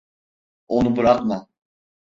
[0.67, 1.47] Onu bırakma.